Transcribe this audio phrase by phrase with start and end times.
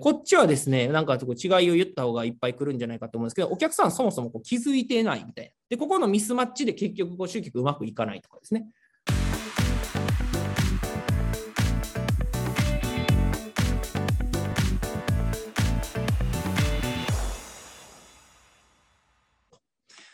[0.00, 5.50] こっちはですね、なんか違いを言った方がいっぱい来るんじゃないかと思うんですけど、お客さんそもそもこう気づいてないみたいな。
[5.68, 8.66] で、ここのミスマッチで結局集客うまくいかないとかですね。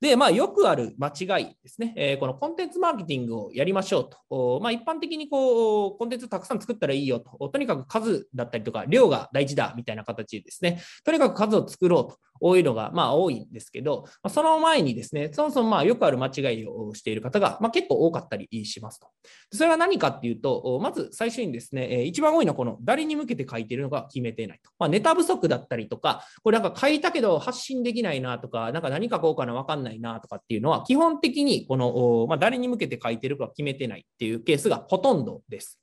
[0.00, 4.60] で、まあ、よくある間違いですね、えー、このコンテンツマーケティングをやりましょうと。
[4.60, 7.48] まあ、一般的にこうコンテンツたくさん作ったらいいよと。
[7.48, 12.18] とにかく数だったりとか、量が大事だみたいな形でですね、とにかく数を作ろうと。
[12.40, 19.08] 多いのが、まあ、多いんですけど、まあその前にですね、そもそもまあよくある間違いをしている方が、まあ、結構多かったりしますと。
[19.52, 24.70] それは何かっていうと、まず最初にですね、一番多いのはこの誰に向けて書いているのか決めていないと。
[24.78, 35.80] まあ、ネタ不足だったりとか、これなんか書いたけど発信できないなとか、なんか何書こうかな分かんないなとかっていうのは、基本的にこの、まあ、誰に向けて書いてるか決めてないっていうケースがほとんどです。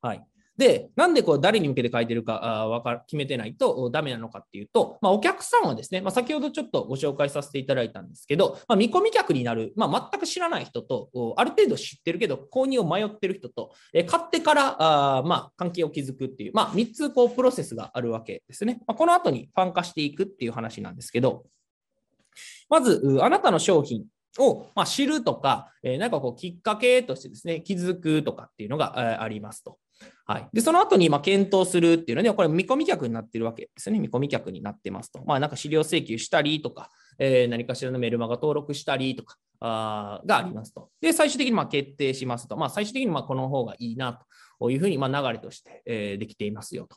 [0.00, 0.24] はい。
[0.56, 14.76] で、なんでこう誰に向けて書いてるかあか決めてないとダメなのかっていうと、まあ、お客さんはですね、まあ、先ほどちょっとご紹介させていただいたんですけど、まあ、見込み客になる、まあ、全く知らない人と、ある程度知ってるけど、購入を迷ってる人と、え買ってから
[15.18, 18.80] あまあ関係を築くっていう、まあ、3つこうプロセスがあるわけですね。
[18.86, 21.44] まあ、この後にファン化していくっていう話なんですけど、
[22.68, 24.04] まず、あなたの商品
[24.38, 29.78] を、ま知るとか、えなんかこうきっかけとしてですね、気づくとかっていうのがありますと。
[30.26, 33.98] はい、でその後にま検討するっていうので、これ見込み客になってるわけですね。
[33.98, 35.22] 見込み客になってますと。
[35.26, 40.88] まあ、なんか資料請求したりとか、えー、何かしらのメルマガ登録したりとかあがありますと。
[41.00, 42.56] で、最終的にま決定しますと。
[42.56, 44.18] まあ、最終的にまこの方がいいな
[44.58, 46.96] というふうにま流れとして、えできていますよと。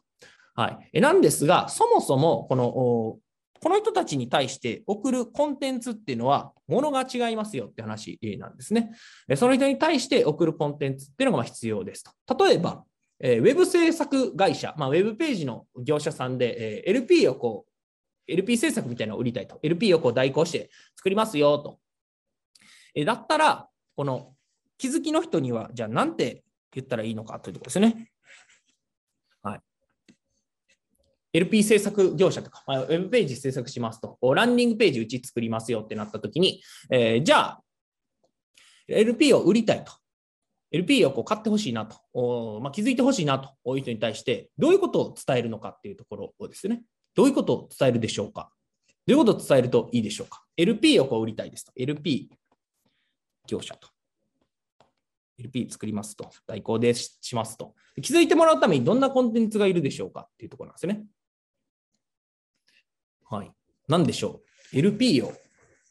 [0.56, 3.20] はい、なんですが、そもそもこの
[3.60, 8.92] この人たちに対して送るコンテンツっていうのは、ものが違いますよって話なんですね。
[9.36, 12.46] その人に対して送るコンテンツっていうのが必要ですと。
[12.46, 12.84] 例えば、
[13.20, 19.60] えー、ウェブ制作会社、まあ、ウェブページの業者さんで、えー、LP をこう、LP 制作みたいなのを売りたいと。
[19.64, 21.80] LP をこう代行して作りますよと。
[22.94, 24.36] えー、だったら、この
[24.78, 28.12] 気づきの人には、じゃあなんて言ったらいいのかというところですね。
[29.42, 29.60] はい。
[31.34, 36.62] LP 制作業者とか、まあ、ウェブページ制作しますと、ランディングページうち作りますよってなったときに、
[36.92, 37.64] えー、じゃあ、
[38.88, 39.94] LP を売りたいと。
[40.72, 46.84] LP をこう買ってほしいなと、まあ、気づいてほしいなという人に対して、どういうことを伝えるのかっていうところをですね、
[47.16, 48.52] どういうことを伝えるでしょうか
[49.08, 51.72] どういうことを伝えるといいでしょうか ?LP をこう売りたいですと。
[51.76, 52.30] LP
[53.48, 53.88] 業者と。
[55.40, 56.30] LP 作りますと。
[56.46, 57.74] 代行でしますと。
[58.02, 61.06] 気づいてもらうためにどんなコンテンツがいるでしょうかっていうところなんですね。
[63.30, 63.52] はい。
[63.88, 64.42] 何でしょ
[64.74, 65.34] う ?LP を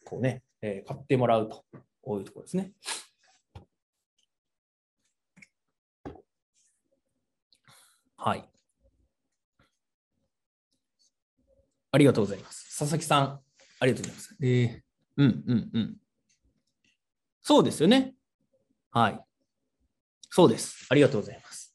[0.04, 1.64] こうね、えー、買ってもらうと。
[2.02, 2.72] こういうところですね。
[8.16, 8.44] はい。
[11.92, 12.78] ありがとうございます。
[12.78, 13.40] 佐々木さん、
[13.80, 14.36] ありがとうございます。
[14.42, 14.80] えー、
[15.16, 15.96] うんうんうん。
[17.42, 18.14] そうですよね。
[18.90, 19.20] はい。
[20.30, 20.86] そうです。
[20.90, 21.74] ありがとうございます。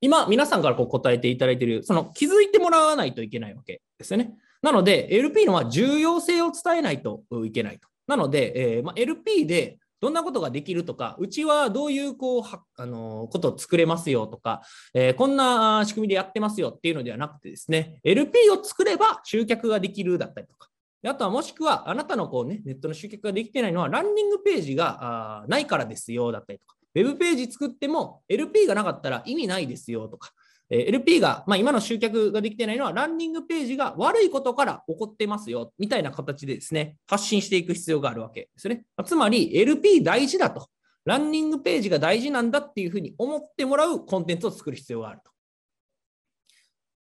[0.00, 4.34] 今、皆さんからこう答えていただいている、その気づいてもらわないといけないわけですよね。
[4.62, 7.88] なので、LP のは重要性を伝えないといけないと。
[8.06, 14.62] なので、えーまあ、LP でどんなことができるとか、うちはどういうこうはあのことを作れますよとか、
[14.94, 20.68] えー、こんな仕組みでやってますよっていうのではなくてですね、LP を作れば集客ができるだったりとか、
[21.06, 30.32] あとはもしくはあなたのこう、ね、ネットの集客ができてないのはランニングページがないからですよだったりとか、ウェブページ作っても LP がなかったら意味ないですよとか、
[30.70, 38.84] LP が、まあ、今の集客ができてないのは、ランニングページが悪いことから起こってますよ、みたいな形でですね、発信していく必要があるわけですね。
[39.04, 40.68] つまり、LP 大事だと。
[41.04, 45.30] ランニングページが大事なんだっていうふうに思ってもらうコンテンツを作る必要があると。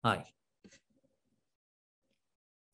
[0.03, 0.33] はい。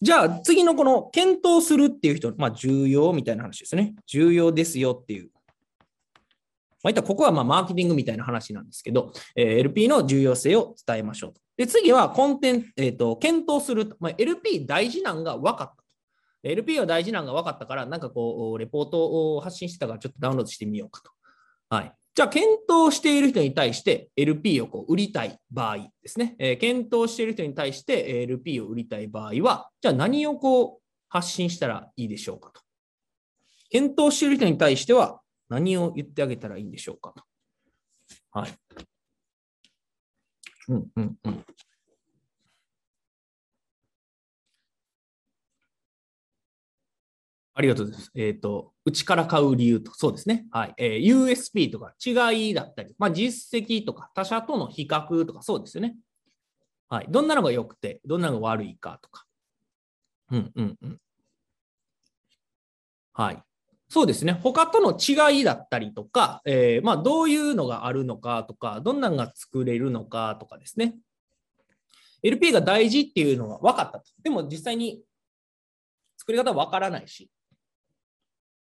[0.02, 3.96] じゃあ、次のこの検討するっていう人、まあ、重要みたいな話ですね。
[4.06, 5.32] 重要ですよっていう
[6.84, 11.42] まあ、いったここはまあマーケティングみたいな話なんですけど、えー、LP の重要性を伝えましょうと。
[11.56, 13.96] で、次はコンテンツ、えっ、ー、と、検討すると。
[14.00, 15.84] まあ、LP 大事なんが分かった。
[16.44, 21.12] LP は大事なんが分かったから、なんかこう、レポートを発信してたからちょっとダウンロードしてみようかと。
[21.70, 21.94] はい。
[22.16, 26.36] じゃあ、検討している人に対して LP をこう売りたい場合ですね。
[26.38, 32.62] えー、検討している人に対して LP を売りたい場合は、じゃあ何をこう発信したらいいでしょうかと。
[33.70, 37.14] 検討している人に対しては、何を言ってあげたらいいんでしょうか？
[37.16, 37.24] と。
[38.32, 38.52] はい。
[40.70, 41.46] うんうんうん。
[47.56, 48.12] ありがとうございます。
[48.16, 50.48] えっ、ー、と、うちから買う理由と、そうですね。
[50.52, 50.74] はい。
[50.78, 55.96] えー、USP とか違いだったり、まあ、実績とか他社との比較とか、そうですよね。
[56.90, 57.08] はい。
[57.10, 59.26] どんなのが良くて、どんなのが悪いかとか。
[60.32, 60.98] うんうんうん。
[63.14, 63.44] はい。
[63.94, 64.34] そうですね。
[64.34, 70.96] 他との違いだったりとか、えー、まあ、どういうのがあるのかとか、どんなのが作れるのかとかですね。
[72.24, 74.06] LP が大事っていうのが分かったと。
[74.24, 75.04] でも実際に
[76.18, 77.30] 作り方は分からないし、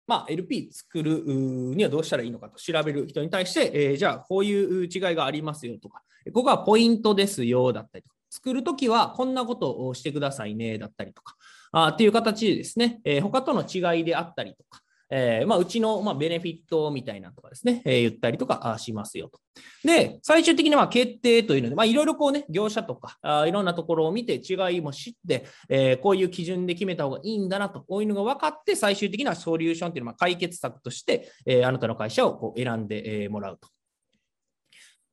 [0.06, 11.38] まあ、LP 作るにはどうしたらいいのかと調べる人に対して、えー、じゃあこういう違いがありますよとか、ここがポイントですよだったりとか、作るときはこんなことをしてくださいねだったりとか、
[11.72, 19.40] あっていう形でですね、えー、他との違いであったりとか、えーまあ、うちの、まあ、ベネフィットみたいなとかですね、えー、言ったりとかしますよと。
[19.84, 33.70] で、最終的には決定というので、ま、いろいろこうね、業者とかあ、いろんなところを見て違いも知って、えー、こういう基準で決めた方がいいんだなと、こういうのが分かって、最終的なソリューションというのは解決策として、え、あなたの会社をこう選んで、え、もらうと。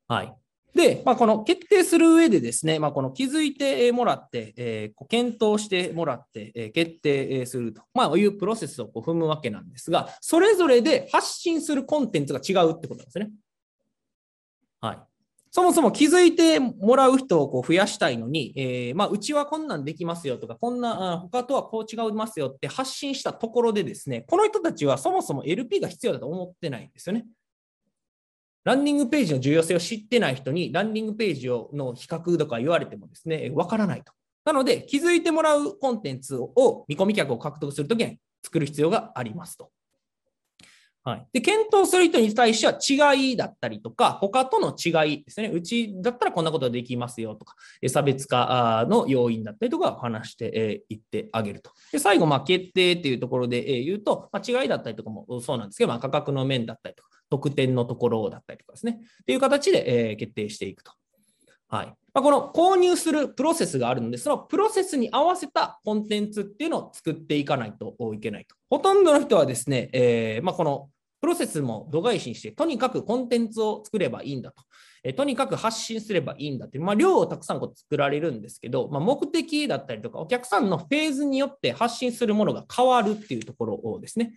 [0.08, 0.41] はい。
[0.74, 13.30] で、まあ、この決定する上でですね、まあ、この気づいてもらって、えー、検討してもらって、え、決定すると、まあ、いうプロセスをこう踏むわけなんですが、それぞれで発信するコンテンツが違うってことなんですね。
[14.80, 14.98] はい。
[15.54, 27.26] そもそも気づいてもらう人をこう増やしたいのに、えー、まあ、うちはこんなんできますよとか、こんな、他とはこう違いますよって発信したところでですね、この人たちはそもそも LP が必要だと思ってないんですよね。
[28.64, 34.12] ランディングページの重要性を知ってない人に、ランディングページの比較とか言われてもですね、わからないと。
[34.44, 39.70] なので、気づいてもらうコンテンツを見込み客を獲得するときに作る必要がありますと。
[41.04, 45.48] はい、で検討する人に対しては違いだったりとか、他との違いですね。
[45.48, 47.56] うちだったらこんなことができますよとか、
[47.88, 51.72] 差別化の要因だったりとかを話していってあげると。
[51.90, 59.00] で最後、まあ、決定っていうところで言うと、まあ、違いだったりとかもそうなんですけど、まあ、価格の面だったりとか、特典のところだったりとかですね。
[59.22, 60.92] っていう形で、え決定していくと。
[61.68, 68.54] はいま、この購入するプロセスがあるので、そのプロセスに合わせたコンテンツっていうのを作っていかないといけないと。
[68.68, 70.90] ほとんどの人はですね、えー、まあ、この
[71.22, 74.62] プロセスも度外視にして、とにかくコンテンツを作ればいいんだと。
[75.02, 84.34] えとにかく発信すればいいんだってまあ、量をたくさんこう作られるんですけど、まあ、目的だったりとか、お客さんのフェーズによって発信するものが変わるっていうところをですね、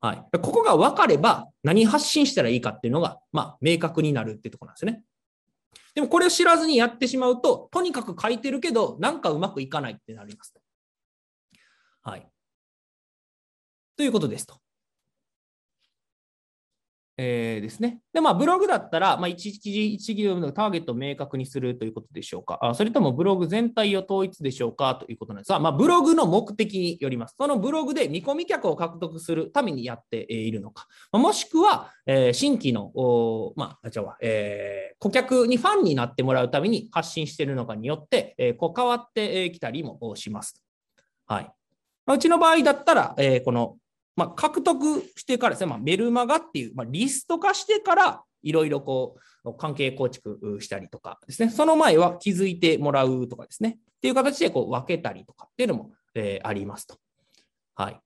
[0.00, 5.02] はい、ここが分かれば何発信したらいいかっていうのが、まあ、明確になるってとこなんですね。
[5.94, 10.54] でもこれを知らずにやってしまうと、とにかく書いてるけど、なんかうまくいかないってなります。
[12.02, 12.28] はい。
[13.96, 14.60] ということですと。
[17.18, 18.00] えー、ですね。
[18.12, 22.58] で、まあ、ブログだったら、まあ、一時一企業のターゲットを明確にするということでしょうか。
[22.60, 27.34] あそれともブログ全体を統一でしょうかということなんですが、まあ、ブログの目的によります。
[27.38, 30.86] そのブログで見込み客を獲得するためにやっているのか。
[31.10, 32.92] まあ、もしくは、えー、新規の、
[33.56, 40.62] まあ、じゃあ、えー、顧客にファンになってもらうために発信しているのかによって、えー、こう変わってきたりもします。
[41.26, 41.50] はい。
[42.08, 43.76] うちの場合だったら、えー、この
[44.16, 56.96] まあ、獲得してからですね、まあ、メルマガっていう、まあ、リスト化してから、いろいろこう、関係構築したりとかですね、その前は気づいてもらうとかですね、っていう形でこう分けたりとかっていうのも、えー、ありますと。
[57.74, 58.00] はい。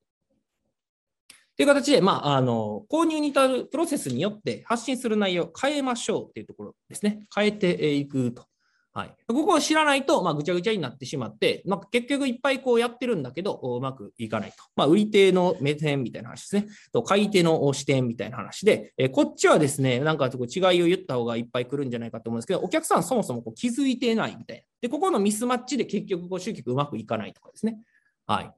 [1.57, 7.23] という形で、まあ、あの、購入に至るプロセスによって発信する内容を変えましょうっていうところですね。
[7.35, 8.47] 変えていくと
[8.93, 14.57] はい、ここを知らないと、まあ、ぐちゃぐちゃになってしまって、まあ、結局いっぱいこうやってるんだけど、うまくいかないと。
[14.75, 16.67] まあ、売り手の目線みたいな話ですね。
[16.93, 24.63] と買い手の視点みたいな話で、えこっちはですね、なんかこう違いを言った方がいっぱい来るんじゃないかと思うんですけど、お客さんそもそもこう気づいてないみたいな。
[24.81, 27.79] で、ここのミスマッチで結局こう集客うまくいかないとかですね。
[28.27, 28.45] はい。
[28.47, 28.51] っ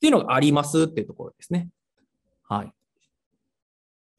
[0.00, 1.68] ていうのがありますっていうところですね。
[2.48, 2.72] はい。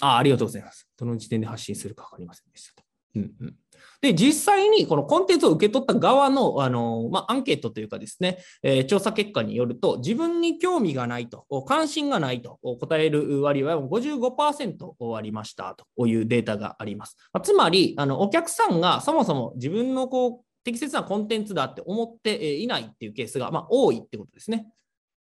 [0.01, 0.87] あありがとうございます。
[0.97, 2.84] どの時点で発信するか分かりませんでしたと。
[3.15, 3.55] うん。
[4.01, 17.17] で、実際にこのコンテンツを受け取った側の、あの、まあ、アンケートというかですね、えー、調査結果によると、自分に興味がないと、関心がないと答える割合は55%ありましたというデータがあります。
[17.43, 24.67] つまり、あの、お客さんがそもそも自分のこう、適切なコンテンツだって思っていないっていうケースが、まあ、多いってことですね。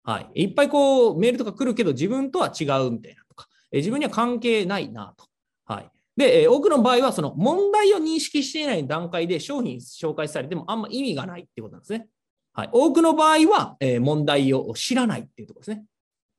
[0.02, 0.44] はい。
[0.44, 5.26] いっぱいこう、メールとか来るけど、自分とは違うみたいなとか、自分には関係ないなと。
[5.66, 5.90] はい。
[6.16, 12.08] で、え多くの場合は、その問題を認識していない段階で商品紹介されてもあんま意味がないってことなんですね。
[12.52, 15.84] はい、多くの場合は、え、問題を知らないっていうところですね。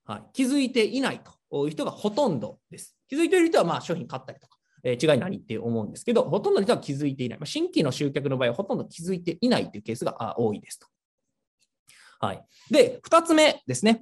[0.06, 2.98] はい、気づいていないという人がほとんどです。
[3.08, 7.40] 気づいている人はまあ商品買ったりとか、え、違い何って思うんですけど、ほとんどの人は気づいていない。
[7.40, 10.88] ま、新規の集客の場合はほとんど気づいていないというケースが多いですと。
[12.20, 12.44] はい。
[12.72, 14.02] で、二つ目ですね。